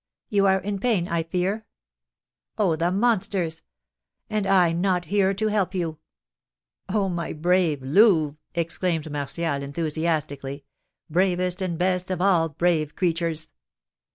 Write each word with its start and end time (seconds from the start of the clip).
You 0.29 0.47
are 0.47 0.57
in 0.57 0.79
pain, 0.79 1.07
I 1.07 1.21
fear? 1.21 1.67
Oh, 2.57 2.75
the 2.75 2.91
monsters! 2.91 3.61
And 4.31 4.47
I 4.47 4.71
not 4.71 5.05
here 5.05 5.31
to 5.35 5.45
help 5.49 5.75
you!" 5.75 5.99
"Oh, 6.89 7.07
my 7.07 7.33
brave 7.33 7.83
Louve!" 7.83 8.35
exclaimed 8.55 9.11
Martial, 9.11 9.61
enthusiastically; 9.61 10.65
"bravest 11.07 11.61
and 11.61 11.77
best 11.77 12.09
of 12.09 12.19
all 12.19 12.49
brave 12.49 12.95
creatures!" 12.95 13.49